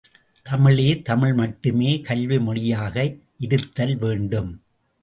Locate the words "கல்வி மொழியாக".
2.01-2.95